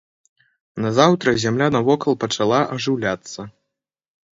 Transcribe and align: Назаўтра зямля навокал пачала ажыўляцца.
Назаўтра 0.85 1.29
зямля 1.45 1.67
навокал 1.77 2.13
пачала 2.27 2.59
ажыўляцца. 2.79 3.41